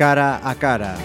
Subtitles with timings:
[0.00, 0.96] cara a cara.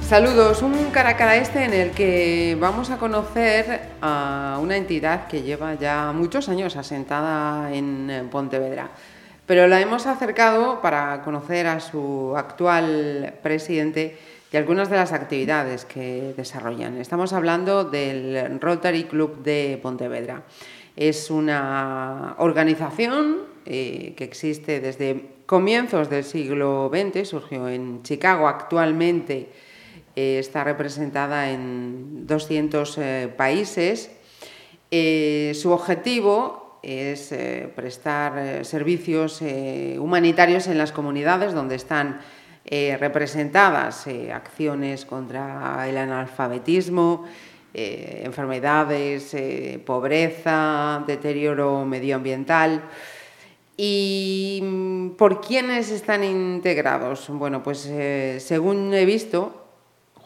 [0.00, 5.26] Saludos, un cara a cara este en el que vamos a conocer a una entidad
[5.26, 8.88] que lleva ya muchos años asentada en Pontevedra,
[9.44, 14.16] pero la hemos acercado para conocer a su actual presidente
[14.50, 16.96] y algunas de las actividades que desarrollan.
[16.96, 20.44] Estamos hablando del Rotary Club de Pontevedra.
[20.98, 29.48] Es una organización eh, que existe desde comienzos del siglo XX, surgió en Chicago actualmente
[30.16, 34.10] eh, está representada en 200 eh, países.
[34.90, 37.32] Su objetivo es
[37.76, 39.40] prestar servicios
[39.98, 42.20] humanitarios en las comunidades donde están
[42.64, 47.26] representadas acciones contra el analfabetismo,
[47.74, 49.36] enfermedades,
[49.84, 52.82] pobreza, deterioro medioambiental.
[53.76, 57.28] ¿Y mm, por quiénes están integrados?
[57.28, 57.90] Bueno, pues
[58.38, 59.68] según he visto,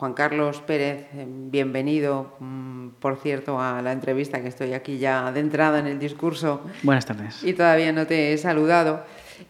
[0.03, 5.29] Juan Carlos Pérez, eh, bienvenido, mm, por cierto, a la entrevista que estoy aquí ya
[5.29, 6.63] adentrada en el discurso.
[6.83, 7.45] Buenas tardes.
[7.45, 9.05] Y todavía no te he saludado.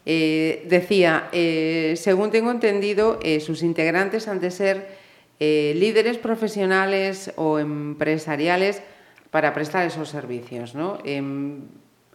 [0.05, 5.02] Eh, decía, eh, según tengo entendido, sus integrantes han de ser
[5.75, 8.83] líderes profesionales o empresariales
[9.31, 10.75] para prestar esos servicios.
[10.75, 10.99] ¿no?
[11.05, 11.63] Em,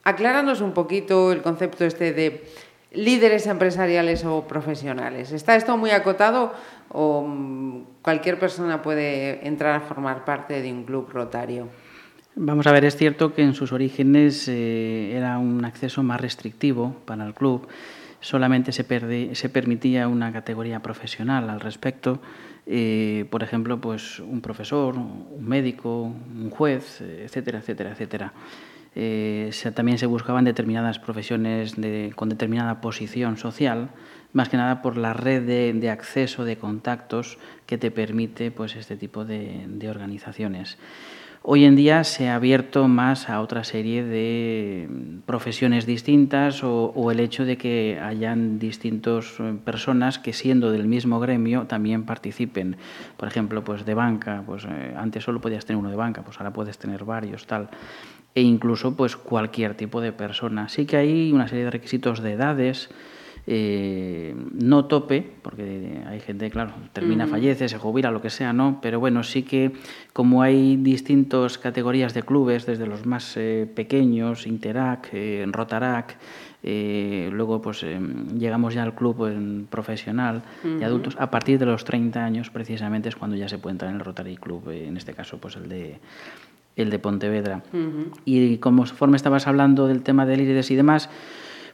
[0.04, 2.46] acláranos un poquito el concepto este de
[2.94, 5.32] líderes empresariales o profesionales.
[5.32, 6.54] ¿Está esto muy acotado
[6.90, 11.68] o mm, cualquier persona puede entrar a formar parte de un club rotario?
[12.36, 16.96] Vamos a ver, es cierto que en sus orígenes eh, era un acceso más restrictivo
[17.06, 17.68] para el club.
[18.20, 22.22] Solamente se, se permitía una categoría profesional al respecto.
[22.66, 28.34] Eh, por ejemplo, pues un profesor, un médico, un juez, etcétera, etcétera, etcétera.
[29.00, 31.76] Eh, también se buscaban determinadas profesiones
[32.16, 33.92] con determinada posición social,
[34.34, 35.44] más que nada por la red
[35.80, 37.38] de, acceso, de contactos
[37.68, 40.80] que te permite pues, este tipo de, organizaciones.
[41.50, 44.90] Hoy en día se ha abierto más a otra serie de
[45.26, 51.22] profesiones distintas o, el hecho de que hayan distintas eh, personas que siendo del mismo
[51.22, 52.76] gremio también participen.
[53.16, 56.38] Por ejemplo, pues de banca, pues eh, antes solo podías tener uno de banca, pues
[56.38, 57.70] ahora puedes tener varios, tal
[58.36, 60.68] e incluso pues cualquier tipo de persona.
[60.68, 62.90] Sí que hay una serie de requisitos de edades,
[63.50, 68.80] eh, no tope, porque hay gente, claro, termina, fallece, se jubila, lo que sea, ¿no?
[68.82, 69.72] Pero bueno, sí que
[70.12, 76.18] como hay distintas categorías de clubes, desde los más eh, pequeños, Interac, eh, Rotarac,
[76.62, 77.86] luego pues
[78.38, 83.16] llegamos ya al club profesional y adultos, a partir de los 30 años precisamente es
[83.16, 86.00] cuando ya se puede entrar en el Rotary Club, en este caso pues el de
[86.76, 87.64] el de Pontevedra.
[88.26, 91.10] Y conforme estabas hablando del tema de líderes y demás,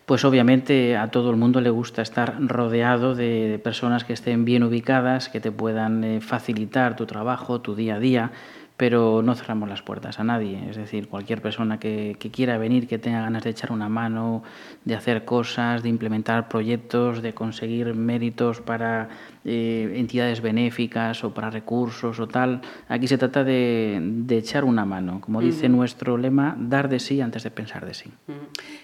[0.06, 4.64] pues obviamente a todo el mundo le gusta estar rodeado de personas que estén bien
[4.64, 8.32] ubicadas, que te puedan eh, facilitar tu trabajo, tu día a día
[8.78, 10.70] pero no cerramos las puertas a nadie.
[10.70, 14.44] Es decir, cualquier persona que, quiera venir, que tenga ganas de echar una mano,
[14.84, 19.10] de hacer cosas, de implementar proyectos, de conseguir méritos para
[19.46, 25.22] eh, entidades benéficas o para recursos o tal, aquí se trata de, echar una mano.
[25.22, 28.12] Como dice nuestro lema, dar de sí antes de pensar de sí.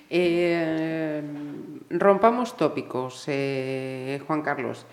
[0.10, 1.24] Eh,
[1.90, 4.86] rompamos tópicos, eh, Juan Carlos.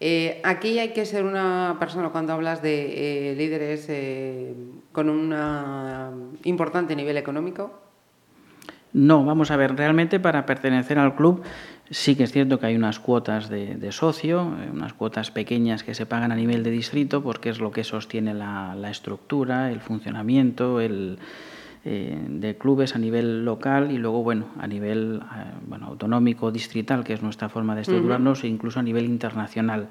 [0.00, 4.54] Eh, aquí hay que ser una persona, cuando hablas de eh, líderes eh,
[4.92, 7.80] con un importante nivel económico.
[8.92, 11.42] No, vamos a ver, realmente para pertenecer al club
[11.90, 16.06] sí que es cierto que hay unas cuotas de, socio, unas cuotas pequeñas que se
[16.06, 21.18] pagan a nivel de distrito porque es lo que sostiene la estructura, el funcionamiento, el,
[21.86, 27.04] eh, de clubes a nivel local y luego, bueno, a nivel eh, bueno, autonómico, distrital,
[27.04, 29.88] que es nuestra forma de estructurarnos, e incluso a nivel internacional.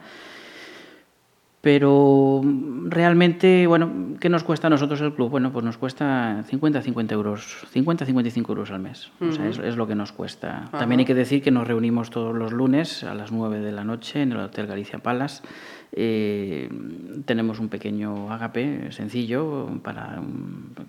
[1.64, 2.42] Pero
[2.90, 5.30] realmente, bueno, ¿qué nos cuesta a nosotros el club?
[5.30, 9.12] Bueno, pues nos cuesta 50 50 euros, 50 55 euros al mes.
[9.22, 10.68] O sea, es, lo que nos cuesta.
[10.72, 13.86] También hay que decir que nos reunimos todos los lunes a las 9 de la
[13.86, 15.42] noche en el Hotel Galicia Palace.
[15.96, 16.70] Eh,
[17.26, 20.20] tenemos un pequeño agape sencillo para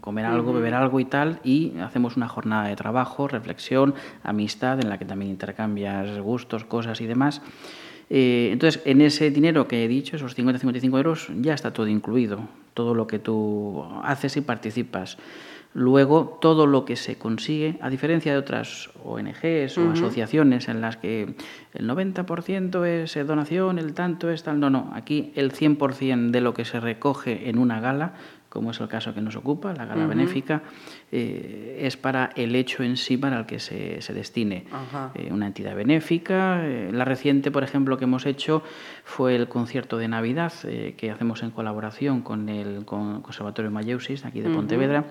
[0.01, 4.89] comer algo, beber algo y tal, y hacemos una jornada de trabajo, reflexión, amistad, en
[4.89, 7.43] la que también intercambias gustos, cosas y demás.
[8.09, 12.41] Eh, entonces, en ese dinero que he dicho, esos 50-55 euros, ya está todo incluido,
[12.73, 15.19] todo lo que tú haces y participas.
[15.75, 20.97] Luego, todo lo que se consigue, a diferencia de otras ONGs o asociaciones en las
[20.97, 21.35] que
[21.73, 26.55] el 90% es donación, el tanto es tal, no, no, aquí el 100% de lo
[26.55, 28.15] que se recoge en una gala
[28.55, 30.63] como es el caso que nos ocupa, la gala benéfica,
[31.11, 34.65] eh, es para el hecho en sí para el que se, se destine.
[35.17, 36.65] Eh, una entidad benéfica.
[36.65, 38.63] Eh, la reciente, por ejemplo, que hemos hecho
[39.03, 40.53] fue el concierto de Navidad
[40.97, 45.05] que hacemos en colaboración con el Conservatorio Mayeusis, aquí de Pontevedra.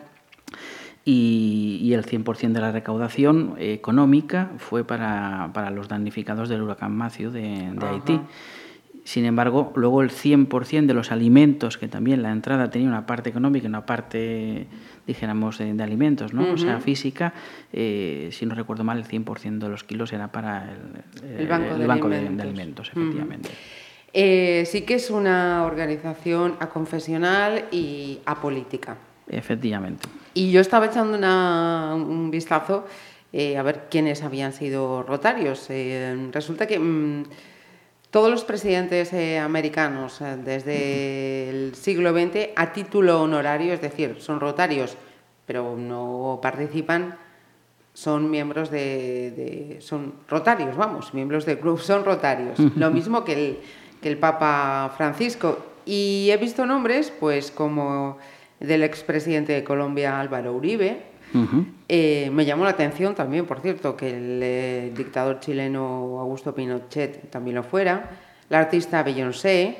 [1.05, 7.31] Y, el 100% de la recaudación económica fue para, para, los damnificados del huracán Matthew
[7.31, 8.19] de, de Haití.
[9.03, 13.29] Sin embargo, luego el 100% de los alimentos, que también la entrada tenía una parte
[13.29, 14.67] económica y una parte,
[15.05, 16.53] dijéramos, de, alimentos, ¿no?
[16.53, 17.33] O sea, física,
[17.73, 20.73] eh, si no recuerdo mal, el 100% de los kilos era para
[21.21, 22.91] el, banco, de, alimentos.
[22.91, 23.49] efectivamente.
[24.13, 28.95] Eh, sí que es una organización aconfesional y apolítica.
[29.27, 30.07] Efectivamente.
[30.33, 31.17] Y yo estaba echando
[31.95, 32.85] un vistazo
[33.31, 35.67] eh, a ver quiénes habían sido rotarios.
[36.31, 36.79] resulta que...
[36.79, 37.23] Mm,
[38.13, 44.17] todos los presidentes eh, americanos eh, desde el siglo XX a título honorario, es decir,
[44.19, 44.95] son rotarios,
[45.47, 47.17] pero no participan,
[47.95, 52.59] son miembros de, son rotarios, vamos, miembros del club son rotarios.
[52.75, 53.59] Lo mismo que el,
[53.99, 55.57] que el Papa Francisco.
[55.83, 58.19] Y he visto nombres, pues como
[58.63, 61.03] del expresidente de Colombia Álvaro Uribe,
[61.89, 67.29] eh, me llamó la atención también, por cierto, que el eh, dictador chileno Augusto Pinochet
[67.29, 68.11] también lo fuera,
[68.49, 69.77] la artista Beyoncé,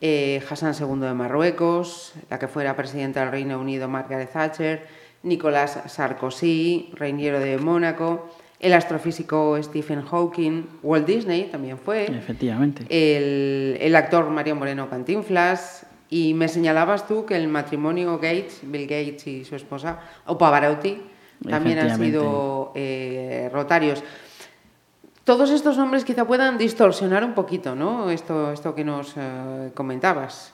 [0.00, 4.86] eh, Hassan II de Marruecos, la que fuera presidenta del Reino Unido Margaret Thatcher,
[5.24, 8.28] Nicolás Sarkozy, reiniero de Mónaco,
[8.60, 12.04] el astrofísico Stephen Hawking, Walt Disney también fue.
[12.04, 12.84] Efectivamente.
[12.88, 18.82] El, el actor Mario Moreno Cantinflas, y me señalabas tú que el matrimonio Gates, Bill
[18.82, 21.00] Gates y su esposa, o Pavarotti,
[21.48, 24.04] también han sido eh, rotarios.
[25.24, 28.10] Todos estos nombres quizá puedan distorsionar un poquito, ¿no?
[28.10, 30.52] Esto, esto que nos eh, comentabas.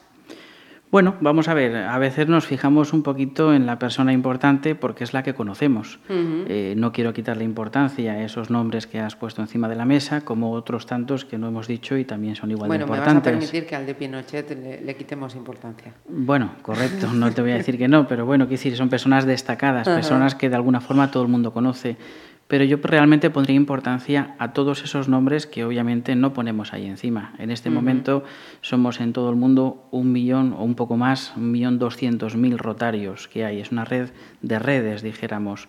[0.90, 5.04] Bueno, vamos a ver, a veces nos fijamos un poquito en la persona importante porque
[5.04, 5.98] es la que conocemos.
[6.08, 10.22] Eh, no quiero quitarle importancia a esos nombres que has puesto encima de la mesa,
[10.22, 13.04] como otros tantos que no hemos dicho y también son igual de importantes.
[13.04, 15.92] Bueno, me vas a permitir que al de Pinochet le, quitemos importancia.
[16.08, 19.26] Bueno, correcto, no te voy a decir que no, pero bueno, quiero decir, son personas
[19.26, 21.98] destacadas, personas que de alguna forma todo el mundo conoce
[22.48, 27.34] pero yo realmente pondría importancia a todos esos nombres que obviamente no ponemos ahí encima.
[27.38, 28.24] En este momento
[28.62, 32.58] somos en todo el mundo un millón o un poco más, un millón doscientos mil
[32.58, 33.60] rotarios que hay.
[33.60, 34.08] Es una red
[34.40, 35.68] de redes, dijéramos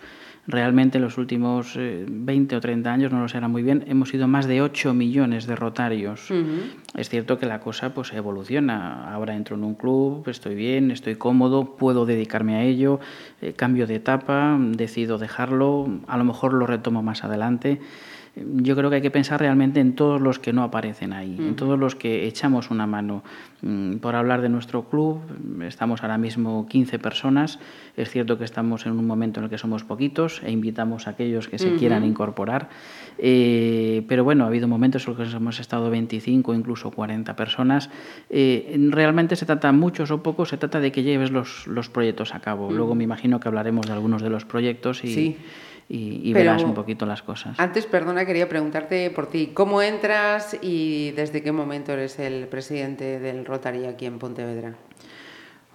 [0.50, 4.10] realmente en los últimos 20 eh, o 30 años, no lo sé muy bien, hemos
[4.10, 6.30] sido más de 8 millones de rotarios.
[6.96, 9.14] Es cierto que la cosa pues evoluciona.
[9.14, 13.00] Ahora entro en un club, estoy bien, estoy cómodo, puedo dedicarme a ello,
[13.42, 17.80] eh, cambio de etapa, decido dejarlo, a lo mejor lo retomo más adelante
[18.36, 21.56] yo creo que hay que pensar realmente en todos los que no aparecen ahí, en
[21.56, 23.24] todos los que echamos una mano.
[23.62, 25.20] Mm, por hablar de nuestro club,
[25.62, 27.60] estamos ahora mismo 15 personas.
[27.98, 31.12] Es cierto que estamos en un momento en el que somos poquitos e invitamos a
[31.12, 32.70] aquellos que se quieran incorporar.
[33.18, 37.90] Eh, pero bueno, ha habido momentos en los que hemos estado 25, incluso 40 personas.
[38.30, 42.34] Eh, realmente se trata, muchos o pocos, se trata de que lleves los, los proyectos
[42.34, 42.72] a cabo.
[42.72, 45.14] Luego me imagino que hablaremos de algunos de los proyectos y.
[45.14, 45.38] Sí
[45.92, 47.60] y, verás un poquito las cosas.
[47.60, 53.20] Antes, perdona, quería preguntarte por ti, ¿cómo entras y desde qué momento eres el presidente
[53.20, 54.76] del Rotary aquí en Pontevedra?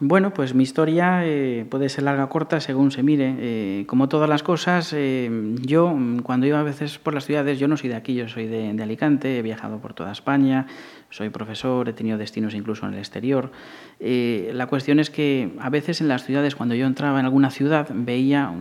[0.00, 3.36] Bueno, pues mi historia eh, puede ser larga o corta según se mire.
[3.38, 5.30] Eh, como todas las cosas, eh,
[5.62, 8.46] yo cuando iba a veces por las ciudades, yo no soy de aquí, yo soy
[8.46, 10.66] de, de, Alicante, he viajado por toda España,
[11.10, 13.52] soy profesor, he tenido destinos incluso en el exterior.
[14.00, 17.88] la cuestión es que a veces en las ciudades, cuando yo entraba en alguna ciudad,
[17.94, 18.52] veía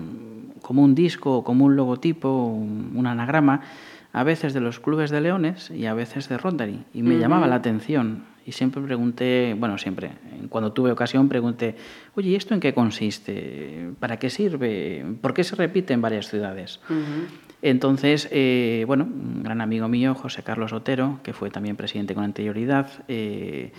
[0.63, 3.62] como un disco o como un logotipo, un, anagrama,
[4.12, 6.86] a veces de los clubes de leones y a veces de Rotary.
[6.93, 8.24] Y me llamaba la atención.
[8.46, 10.12] Y siempre pregunté, bueno, siempre,
[10.50, 11.75] cuando tuve ocasión pregunté,
[12.15, 13.91] oye, ¿y esto en qué consiste?
[14.00, 15.05] ¿Para qué sirve?
[15.22, 16.79] ¿Por qué se repite en varias ciudades?
[17.62, 22.25] Entonces, eh, bueno, un gran amigo mío, José Carlos Otero, que fue también presidente con
[22.25, 23.72] anterioridad, eh,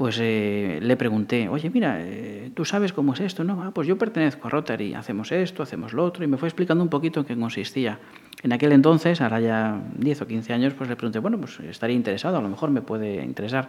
[0.00, 3.44] pues eh, le pregunté, oye, mira, eh, ¿tú sabes cómo es esto?
[3.44, 6.48] No, ah, pues yo pertenezco a Rotary, hacemos esto, hacemos lo otro, y me fue
[6.48, 7.98] explicando un poquito en qué consistía.
[8.42, 11.94] En aquel entonces, ahora ya 10 o 15 años, pues le pregunté, bueno, pues estaría
[11.94, 13.68] interesado, a lo mejor me puede interesar.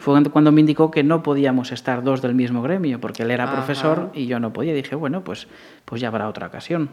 [0.00, 3.50] Fue cuando me indicó que no podíamos estar dos del mismo gremio, porque él era
[3.52, 4.74] profesor y yo no podía.
[4.74, 5.46] Dije, bueno, pues,
[5.84, 6.90] pues ya habrá otra ocasión.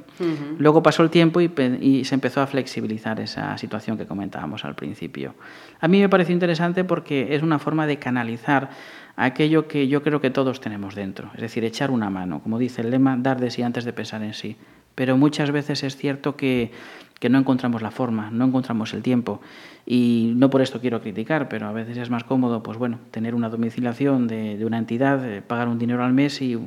[0.60, 4.76] Luego pasó el tiempo y, y, se empezó a flexibilizar esa situación que comentábamos al
[4.76, 5.34] principio.
[5.80, 8.70] A mí me pareció interesante porque es una forma de canalizar
[9.16, 12.82] aquello que yo creo que todos tenemos dentro, es decir, echar una mano, como dice
[12.82, 14.58] el lema, dar de sí antes de pensar en sí.
[14.94, 16.72] Pero muchas veces es cierto que
[17.20, 19.42] que no encontramos la forma, no encontramos el tiempo.
[19.86, 23.36] Y no por esto quiero criticar, pero a veces es más cómodo, pues bueno, tener
[23.36, 26.58] una domiciliación de, una entidad, eh, pagar un dinero al mes y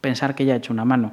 [0.00, 1.12] pensar que ya ha hecho una mano.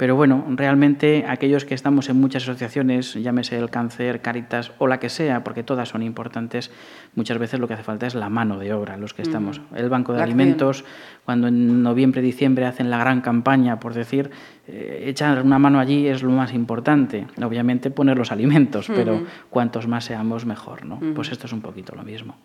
[0.00, 4.98] Pero bueno, realmente aquellos que estamos en muchas asociaciones, llámese el cáncer, Caritas o la
[4.98, 6.70] que sea, porque todas son importantes,
[7.14, 9.60] muchas veces lo que hace falta es la mano de obra, los que estamos.
[9.76, 10.86] El Banco de Alimentos,
[11.26, 14.30] cuando en noviembre, diciembre hacen la gran campaña, por decir,
[14.66, 17.26] eh, echar una mano allí es lo más importante.
[17.42, 20.86] Obviamente poner los alimentos, pero cuantos más seamos, mejor.
[20.86, 20.98] ¿no?
[21.14, 22.38] Pues esto es un poquito lo mismo.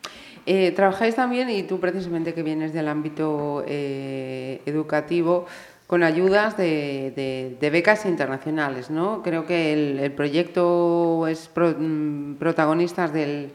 [0.45, 5.45] Eh, trabajáis también, y tú precisamente que vienes del ámbito eh, educativo,
[5.87, 9.21] con ayudas de, becas internacionales, ¿no?
[9.21, 13.51] Creo que el, proyecto es mm, protagonistas del,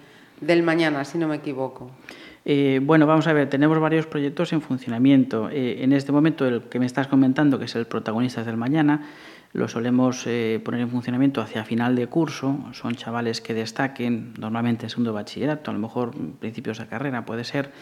[0.63, 1.91] mañana, si no me equivoco.
[2.45, 5.51] Eh, bueno, vamos a ver, tenemos varios proyectos en funcionamiento.
[5.51, 9.09] Eh, en este momento, el que me estás comentando, que es el Protagonistas del Mañana,
[9.53, 12.59] lo solemos eh, poner en funcionamiento hacia final de curso.
[12.73, 17.43] Son chavales que destaquen, normalmente en segundo bachillerato, a lo mejor principios de carrera puede
[17.43, 17.73] ser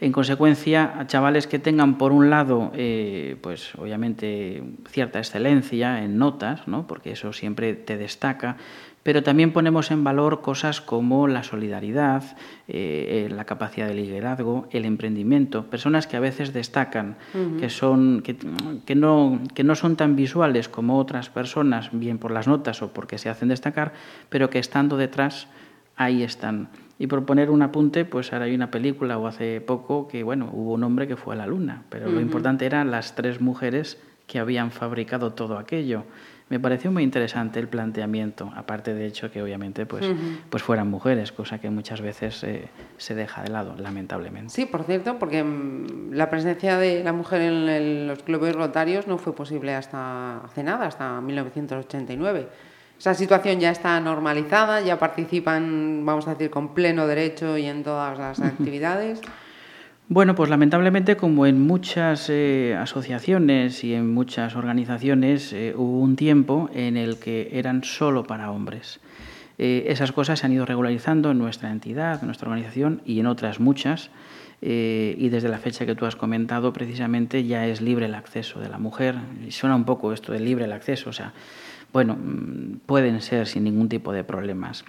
[0.00, 6.18] en consecuencia, a chavales que tengan, por un lado, eh, pues obviamente cierta excelencia en
[6.18, 6.86] notas, ¿no?
[6.86, 8.56] porque eso siempre te destaca,
[9.02, 12.36] pero también ponemos en valor cosas como la solidaridad,
[12.68, 17.16] eh, la capacidad de liderazgo, el emprendimiento, personas que a veces destacan,
[17.58, 18.36] que, son, que,
[18.84, 22.92] que, no, que no son tan visuales como otras personas, bien por las notas o
[22.92, 23.94] porque se hacen destacar,
[24.28, 25.48] pero que estando detrás,
[25.96, 26.68] ahí están.
[26.98, 30.50] Y por poner un apunte, pues ahora hay una película o hace poco que, bueno,
[30.52, 33.98] hubo un hombre que fue a la luna, pero lo importante eran las tres mujeres
[34.26, 36.04] que habían fabricado todo aquello.
[36.48, 40.06] Me pareció muy interesante el planteamiento, aparte de hecho que obviamente pues,
[40.48, 44.52] pues fueran mujeres, cosa que muchas veces eh, se deja de lado, lamentablemente.
[44.52, 49.06] Sí, por cierto, porque mm, la presencia de la mujer en, en los clubes rotarios
[49.06, 52.48] no fue posible hasta hace nada, hasta 1989
[52.98, 57.84] esa situación ya está normalizada, ya participan, vamos a decir, con pleno derecho y en
[57.84, 59.20] todas las actividades.
[60.10, 66.16] Bueno, pues lamentablemente como en muchas eh, asociaciones y en muchas organizaciones eh, hubo un
[66.16, 69.00] tiempo en el que eran solo para hombres.
[69.58, 73.26] Eh, esas cosas se han ido regularizando en nuestra entidad, en nuestra organización y en
[73.26, 74.10] otras muchas.
[74.60, 78.68] y desde la fecha que tú has comentado, precisamente ya es libre el acceso de
[78.68, 79.14] la mujer.
[79.46, 81.32] Y suena un poco esto de libre el acceso, o sea,
[81.92, 84.84] bueno, mm, pueden ser sin ningún tipo de problemas.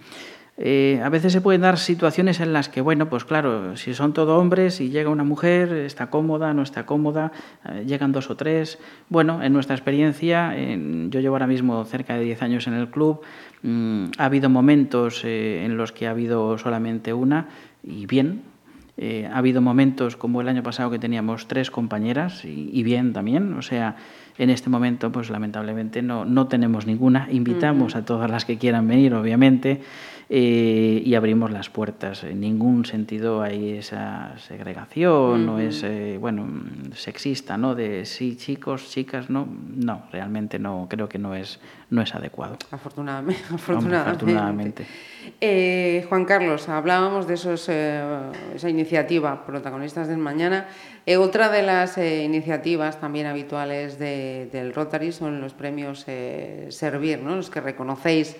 [0.61, 4.11] Eh, a veces se pueden dar situaciones en las que, bueno, pues claro, si son
[4.11, 7.31] todo hombres y llega una mujer, está cómoda, no está cómoda,
[7.63, 8.77] eh, llegan dos o tres.
[9.07, 13.21] Bueno, en nuestra experiencia, yo llevo ahora mismo cerca de 10 años en el club,
[13.63, 17.47] mm, ha habido momentos eh, en los que ha habido solamente una
[17.81, 18.41] y bien.
[19.31, 23.53] Ha habido momentos como el año pasado que teníamos tres compañeras y, y bien también,
[23.53, 23.95] o sea,
[24.39, 27.27] en este momento, pues lamentablemente no, no tenemos ninguna.
[27.29, 29.81] Invitamos a todas las que quieran venir, obviamente.
[30.31, 32.23] Eh, y abrimos las puertas.
[32.23, 35.83] En ningún sentido hay esa segregación o es,
[36.19, 36.47] bueno,
[36.93, 37.73] sexista, ¿no?
[37.73, 39.47] De sí, chicos, chicas, no.
[39.75, 41.59] No, realmente no, creo que no es,
[41.89, 42.57] no es adecuado.
[42.69, 43.41] Afortunadamente.
[43.51, 44.85] afortunadamente.
[45.41, 47.99] Eh, Juan Carlos, hablábamos de esos, eh,
[48.53, 50.67] esa iniciativa, protagonistas del mañana.
[51.17, 56.05] otra de las iniciativas también habituales del Rotary son los premios
[56.69, 57.35] Servir, ¿no?
[57.35, 58.37] los que reconocéis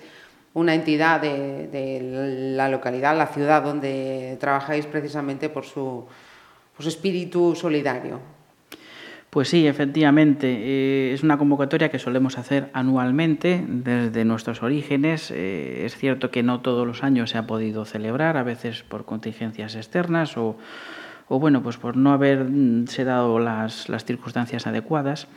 [0.54, 6.06] una entidad de, la localidad, la ciudad donde trabajáis precisamente por su,
[6.78, 8.20] espíritu solidario.
[9.28, 10.48] Pues sí, efectivamente.
[10.48, 15.30] Eh, es una convocatoria que solemos hacer anualmente desde nuestros orígenes.
[15.30, 19.04] Eh, es cierto que no todos los años se ha podido celebrar, a veces por
[19.04, 20.56] contingencias externas o,
[21.28, 25.28] bueno, pues por no haberse dado las, las circunstancias adecuadas.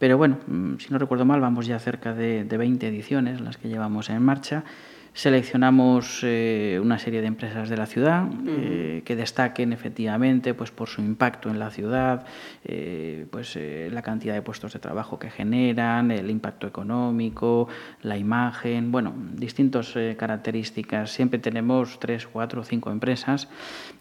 [0.00, 3.58] Pero bueno, mm, si no recuerdo mal, vamos ya cerca de, de 20 ediciones las
[3.58, 4.64] que llevamos en marcha
[5.12, 10.88] Seleccionamos eh, una serie de empresas de la ciudad eh, que destaquen efectivamente pues, por
[10.88, 12.24] su impacto en la ciudad,
[12.64, 13.58] eh, pues,
[13.90, 17.66] la cantidad de puestos de trabajo que generan, el impacto económico,
[18.02, 21.10] la imagen, bueno, distintas características.
[21.10, 23.48] Siempre tenemos tres, cuatro o cinco empresas.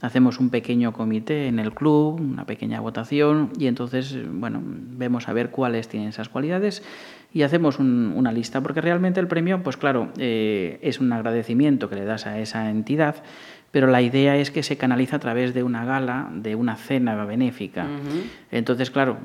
[0.02, 5.34] Hacemos un pequeño comité en el club, una pequeña votación y entonces bueno, vemos a
[5.34, 6.84] ver cuáles tienen esas cualidades
[7.32, 11.96] y hacemos una lista, porque realmente el premio, pues claro, eh, es un agradecimiento que
[11.96, 13.18] le das a esa entidad,
[13.72, 17.24] pero la idea es que se canaliza a través de una gala, de una cena
[17.26, 17.86] benéfica.
[18.52, 19.18] Entonces, claro,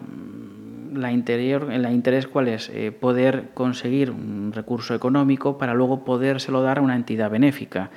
[0.92, 2.68] la, interior, la interés cuál es?
[2.68, 7.90] Eh, poder conseguir un recurso económico para luego podérselo dar a una entidad benéfica.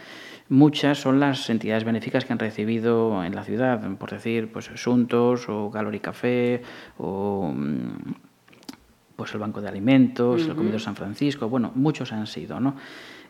[0.49, 5.49] Muchas son las entidades benéficas que han recibido en la ciudad, por decir, pues Asuntos
[5.49, 6.61] o Gallery Café
[6.97, 8.26] o mm,
[9.17, 12.75] pues el Banco de Alimentos, el Comedor San Francisco, bueno, muchos han sido, ¿no?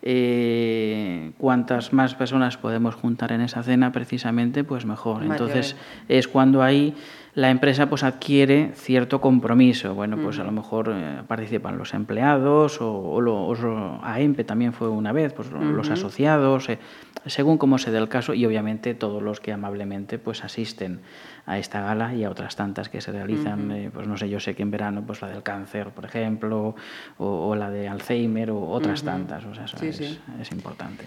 [0.04, 5.24] Eh, cuantas más personas podemos juntar en esa cena, precisamente, pues mejor.
[5.24, 5.76] Entonces
[6.08, 6.94] es cuando ahí
[7.38, 9.94] la empresa pues adquiere cierto compromiso.
[9.94, 13.60] Bueno, pues a lo mejor eh, participan los empleados o, los
[14.02, 16.80] AEMPE también fue una vez, pues los asociados, eh,
[17.28, 21.02] según cómo se dé el caso y obviamente todos los que amablemente pues asisten
[21.46, 24.40] a esta gala y a otras tantas que se realizan, eh, pues no sé, yo
[24.40, 26.76] sé que en verano pues la del cáncer, por ejemplo,
[27.20, 31.06] o, la de Alzheimer o otras tantas, o sea, eso es, es importante.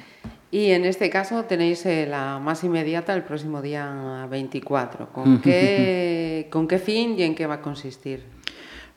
[0.53, 5.13] Y en este caso tenéis eh, la más inmediata el próximo día 24.
[5.13, 8.25] ¿Con qué, ¿Con qué fin y en qué va a consistir?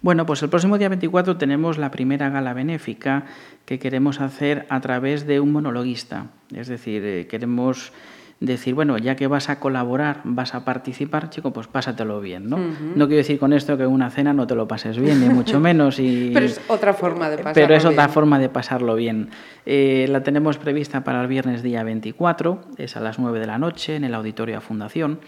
[0.01, 3.25] Bueno, pues el próximo día 24 tenemos la primera gala benéfica
[3.65, 6.27] que queremos hacer a través de un monologuista.
[6.53, 7.93] Es decir, eh, queremos
[8.39, 12.57] decir, bueno, ya que vas a colaborar, vas a participar, chico, pues pásatelo bien, ¿no?
[12.57, 15.59] No quiero decir con esto que una cena no te lo pases bien, ni mucho
[15.61, 15.99] menos.
[15.99, 19.29] Y, pero es otra forma de pasarlo Pero es otra forma de pasarlo bien.
[19.65, 23.57] Eh, la tenemos prevista para el viernes día 24, es a las 9 de la
[23.57, 25.19] noche en el Auditorio a Fundación.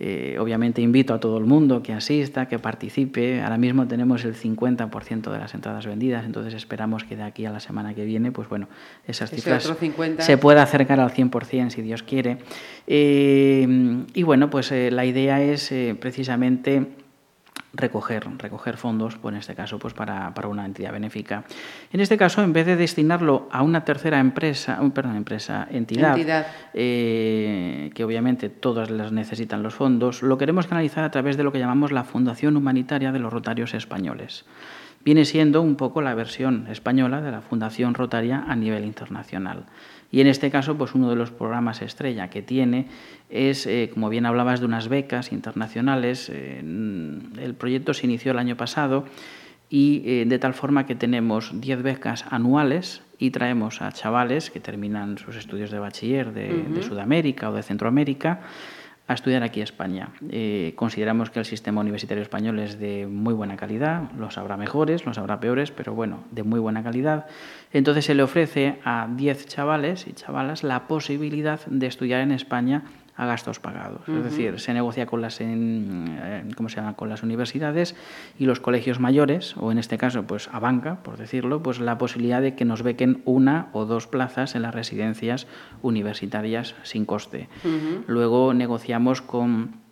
[0.00, 3.42] Eh, obviamente invito a todo el mundo que asista, que participe.
[3.42, 7.50] Ahora mismo tenemos el 50% de las entradas vendidas, entonces esperamos que de aquí a
[7.50, 8.68] la semana que viene, pues bueno,
[9.06, 9.72] esas cifras
[10.18, 12.38] se pueda acercar al 100% si Dios quiere.
[12.86, 16.86] Eh, y bueno, pues eh, la idea es precisamente
[17.78, 21.44] recoger, recoger fondos, pues en este caso pues para, una entidad benéfica.
[21.92, 27.90] En este caso, en vez de destinarlo a una tercera empresa, perdón, empresa, entidad, eh,
[27.94, 31.58] que obviamente todas las necesitan los fondos, lo queremos canalizar a través de lo que
[31.58, 34.44] llamamos la Fundación Humanitaria de los Rotarios Españoles.
[35.04, 39.64] Viene siendo un poco la versión española de la Fundación Rotaria a nivel internacional.
[40.10, 42.86] Y en este caso, pues uno de los programas estrella que tiene
[43.28, 46.30] es, eh, como bien hablabas, de unas becas internacionales.
[46.32, 49.04] Eh, el proyecto se inició el año pasado
[49.68, 54.60] y eh, de tal forma que tenemos 10 becas anuales y traemos a chavales que
[54.60, 58.40] terminan sus estudios de bachiller de Sudamérica o de Centroamérica
[59.08, 60.10] a estudiar aquí a España.
[60.30, 65.06] Eh, consideramos que el sistema universitario español es de muy buena calidad, los habrá mejores,
[65.06, 67.26] los habrá peores, pero bueno, de muy buena calidad.
[67.72, 72.84] Entonces se le ofrece a 10 chavales y chavalas la posibilidad de estudiar en España
[73.18, 74.08] a gastos pagados.
[74.08, 76.94] Es decir, se negocia con las, eh, ¿cómo se llama?
[76.94, 77.96] con las universidades
[78.38, 81.98] y los colegios mayores, o en este caso pues a banca, por decirlo, pues la
[81.98, 85.48] posibilidad de que nos bequen una o dos plazas en las residencias
[85.82, 87.48] universitarias sin coste.
[88.06, 89.87] Luego negociamos con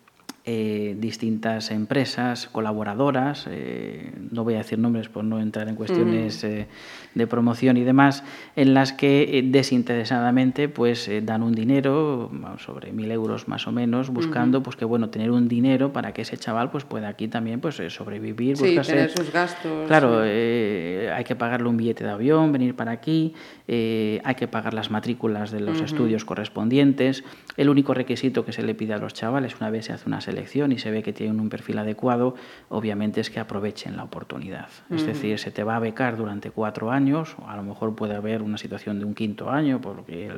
[0.49, 6.45] eh, distintas empresas colaboradoras, eh, no voy a decir nombres por no entrar en cuestiones
[6.45, 6.69] eh,
[7.17, 8.23] de promoción y demás,
[8.55, 14.63] en las que desinteresadamente pues dan un dinero, sobre mil euros más o menos, buscando
[14.63, 17.83] pues que bueno tener un dinero para que ese chaval pues pueda aquí también pues
[17.89, 19.89] sobrevivir, sí, tener sus gastos.
[19.89, 23.35] Claro, hay que pagarle un billete de avión, venir para aquí,
[23.67, 27.25] hay que pagar las matrículas de los estudios correspondientes.
[27.57, 30.21] El único requisito que se le pide a los chavales una vez se hace una
[30.21, 30.36] selección
[30.73, 32.35] y se ve que tienen un perfil adecuado,
[32.69, 34.69] obviamente es que aprovechen la oportunidad.
[34.91, 38.15] Es decir, se te va a becar durante cuatro años, o a lo mejor puede
[38.15, 40.31] haber una situación de un quinto año, porque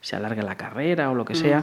[0.00, 1.62] se alarga la carrera o lo que sea,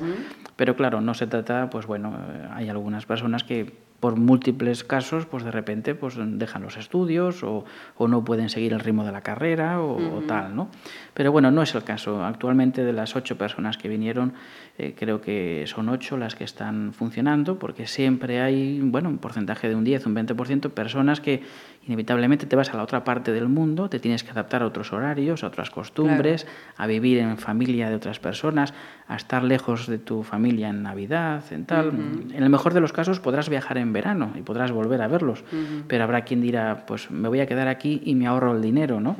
[0.56, 5.26] pero claro, no se trata, pues bueno, eh, hay algunas personas que por múltiples casos,
[5.26, 7.66] pues de repente pues dejan los estudios o,
[7.98, 10.70] o no pueden seguir el ritmo de la carrera o, o, tal, ¿no?
[11.14, 12.24] Pero bueno, no es el caso.
[12.24, 14.34] Actualmente de las ocho personas que vinieron,
[14.78, 19.68] eh, creo que son ocho las que están funcionando, porque siempre hay bueno, un porcentaje
[19.68, 21.42] de un 10, un 20% personas que
[21.88, 24.92] inevitablemente te vas a la otra parte del mundo, te tienes que adaptar a otros
[24.92, 26.46] horarios, a otras costumbres,
[26.76, 28.74] a vivir en familia de otras personas,
[29.08, 31.88] a estar lejos de tu familia en Navidad, en tal.
[32.34, 35.46] En el mejor de los casos podrás viajar en verano y podrás volver a verlos,
[35.88, 39.00] pero habrá quien dirá, pues me voy a quedar aquí y me ahorro el dinero,
[39.00, 39.16] ¿no?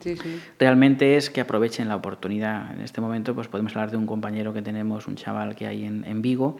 [0.00, 0.40] sí, sí.
[0.58, 2.72] Realmente es que aprovechen la oportunidad.
[2.74, 5.84] En este momento pues podemos hablar de un compañero que tenemos, un chaval que hay
[5.84, 6.58] en, en Vigo,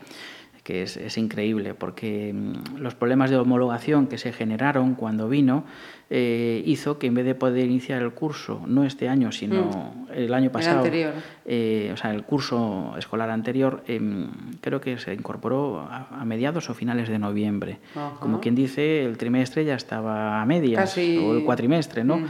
[0.70, 5.64] que es, es, increíble, porque mm, los problemas de homologación que se generaron cuando vino
[6.10, 10.12] eh, hizo que en vez de poder iniciar el curso, no este año, sino mm.
[10.14, 11.12] el año pasado, el
[11.44, 14.28] eh, o sea, el curso escolar anterior, em,
[14.60, 17.78] creo que se incorporó a, mediados o finales de noviembre.
[18.20, 22.20] Como quien dice, el trimestre ya estaba a medias, o el cuatrimestre, ¿no?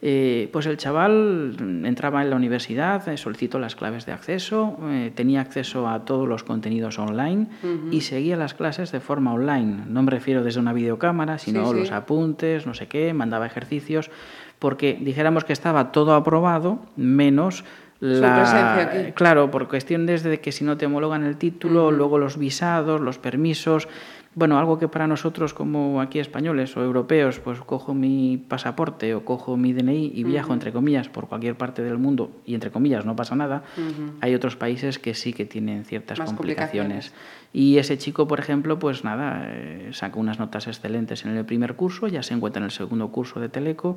[0.00, 5.10] Eh, pues el chaval entraba en la universidad, eh, solicitó las claves de acceso, eh,
[5.12, 7.48] tenía acceso a todos los contenidos online
[7.90, 9.84] y seguía las clases de forma online.
[9.88, 14.10] No me refiero desde una videocámara, sino los apuntes, no sé qué, mandaba ejercicios,
[14.60, 17.64] porque dijéramos que estaba todo aprobado, menos
[18.00, 23.00] la, Claro, por cuestión desde que si no te homologan el título, luego los visados,
[23.00, 23.88] los permisos,
[24.34, 29.24] bueno, algo que para nosotros como aquí españoles o europeos, pues cojo mi pasaporte o
[29.24, 33.04] cojo mi DNI y viajo, entre comillas, por cualquier parte del mundo y entre comillas
[33.04, 33.64] no pasa nada,
[34.20, 37.12] hay otros países que sí que tienen ciertas complicaciones.
[37.52, 41.74] Y ese chico, por ejemplo, pues nada, eh, sacó unas notas excelentes en el primer
[41.74, 43.96] curso, ya se encuentra en el segundo curso de Teleco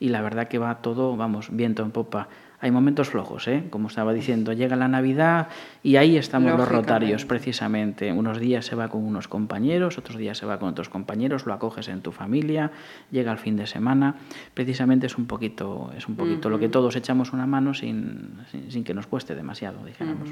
[0.00, 2.28] y la verdad que va todo, vamos, viento en popa
[2.60, 3.64] hay momentos flojos, ¿eh?
[3.70, 5.48] como estaba diciendo, llega la Navidad
[5.82, 8.12] y ahí estamos los rotarios precisamente.
[8.12, 11.52] Unos días se va con unos compañeros, otros días se va con otros compañeros, lo
[11.52, 12.72] acoges en tu familia,
[13.12, 14.16] llega el fin de semana.
[14.54, 18.82] Precisamente es un poquito, es un poquito lo que todos echamos una mano sin, sin,
[18.82, 20.30] que nos cueste demasiado, dijéramos.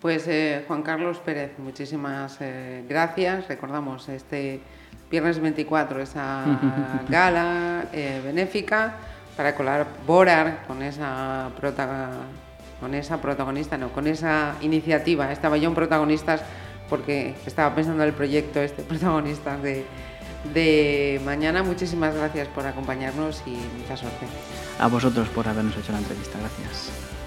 [0.00, 3.46] Pues eh, Juan Carlos Pérez, muchísimas eh, gracias.
[3.46, 4.60] Recordamos este
[5.10, 8.96] viernes 24 esa gala eh, benéfica
[9.40, 11.48] para colaborar con esa,
[12.78, 15.32] con esa protagonista, no, con esa iniciativa.
[15.32, 16.42] Estaba yo en protagonistas
[16.90, 19.86] porque estaba pensando en el proyecto este, protagonistas de,
[20.52, 21.62] de mañana.
[21.62, 24.26] Muchísimas gracias por acompañarnos y mucha suerte.
[24.78, 26.38] A vosotros por habernos hecho la entrevista.
[26.38, 27.19] Gracias.